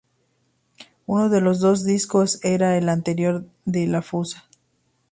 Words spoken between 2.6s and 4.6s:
el anterior de La Fusa.